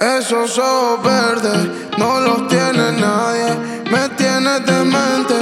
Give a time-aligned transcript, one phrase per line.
[0.00, 3.54] Esos ojos verdes no los tiene nadie.
[3.90, 5.34] Me tienes demente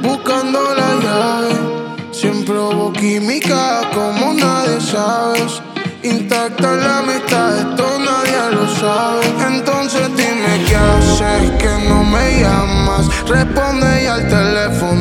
[0.00, 2.12] buscando la llave.
[2.12, 5.60] Siempre hubo química como nadie sabes.
[6.02, 9.54] Intacta la amistad, esto nadie lo sabe.
[9.54, 13.08] Entonces dime qué haces que no me llamas.
[13.28, 14.95] Responde y al teléfono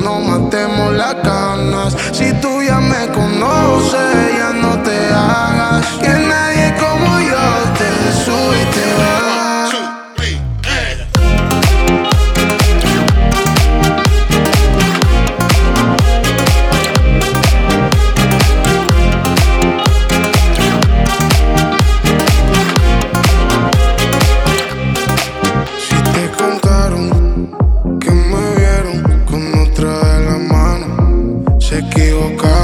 [31.77, 32.54] equivocas.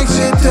[0.00, 0.45] jak się